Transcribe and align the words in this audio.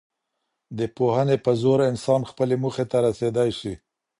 د 0.77 0.79
پوهني 0.97 1.37
په 1.45 1.51
زور 1.61 1.79
انسان 1.91 2.21
خپلي 2.29 2.55
موخې 2.63 2.85
ته 2.91 2.97
رسېدی 3.07 3.49
سي. 3.59 3.73